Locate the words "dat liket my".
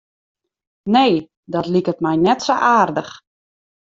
1.57-2.15